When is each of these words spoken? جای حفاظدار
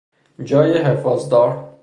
جای 0.43 0.77
حفاظدار 0.77 1.73